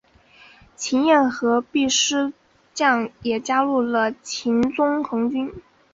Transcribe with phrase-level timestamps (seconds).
[0.75, 2.33] 秦彦和毕师
[2.73, 5.53] 铎也加入了秦宗衡军。